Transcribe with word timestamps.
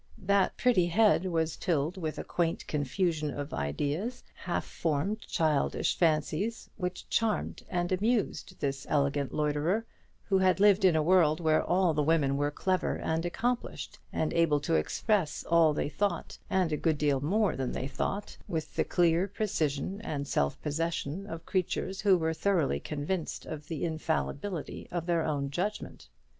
That 0.17 0.57
pretty 0.57 0.87
head 0.87 1.27
was 1.27 1.55
tilled 1.55 1.95
with 1.95 2.17
a 2.17 2.23
quaint 2.23 2.65
confusion 2.65 3.29
of 3.29 3.53
ideas, 3.53 4.23
half 4.33 4.65
formed 4.65 5.19
childish 5.19 5.95
fancies, 5.95 6.71
which 6.75 7.07
charmed 7.07 7.61
and 7.69 7.91
amused 7.91 8.59
this 8.59 8.87
elegant 8.89 9.31
loiterer, 9.31 9.85
who 10.23 10.39
had 10.39 10.59
lived 10.59 10.85
in 10.85 10.95
a 10.95 11.03
world 11.03 11.39
where 11.39 11.61
all 11.63 11.93
the 11.93 12.01
women 12.01 12.35
were 12.35 12.49
clever 12.49 12.95
and 12.97 13.27
accomplished, 13.27 13.99
and 14.11 14.33
able 14.33 14.59
to 14.61 14.73
express 14.73 15.43
all 15.43 15.71
they 15.71 15.87
thought, 15.89 16.39
and 16.49 16.71
a 16.73 16.77
good 16.77 16.97
deal 16.97 17.21
more 17.21 17.55
than 17.55 17.71
they 17.71 17.87
thought, 17.87 18.35
with 18.47 18.75
the 18.75 18.83
clear 18.83 19.27
precision 19.27 20.01
and 20.03 20.27
self 20.27 20.59
possession 20.63 21.27
of 21.27 21.45
creatures 21.45 22.01
who 22.01 22.17
were 22.17 22.33
thoroughly 22.33 22.79
convinced 22.79 23.45
of 23.45 23.67
the 23.67 23.85
infallibility 23.85 24.87
of 24.89 25.05
their 25.05 25.23
own 25.23 25.51
judgment. 25.51 26.09